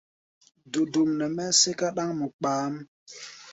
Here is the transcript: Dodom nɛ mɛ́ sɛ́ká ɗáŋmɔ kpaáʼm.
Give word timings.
Dodom 0.71 1.09
nɛ 1.19 1.25
mɛ́ 1.35 1.47
sɛ́ká 1.59 1.87
ɗáŋmɔ 1.97 2.25
kpaáʼm. 2.37 2.75